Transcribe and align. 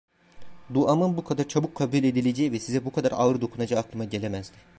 Duamın 0.73 1.17
bu 1.17 1.23
kadar 1.23 1.47
çabuk 1.47 1.75
kabul 1.75 1.97
edileceği 2.03 2.51
ve 2.51 2.59
size 2.59 2.85
bu 2.85 2.91
kadar 2.91 3.11
ağır 3.11 3.41
dokunacağı 3.41 3.79
aklıma 3.79 4.05
gelemezdi… 4.05 4.55